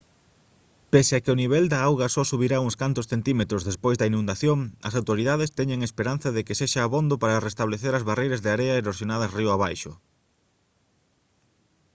[0.91, 4.59] pese a que o nivel da auga só subirá uns cantos centímetros despois da inundación
[4.87, 9.33] as autoridades teñen esperanza de que sexa abondo para restablecer as barreiras de area erosionadas
[9.37, 9.91] río abaixo